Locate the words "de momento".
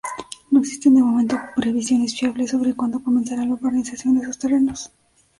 0.95-1.39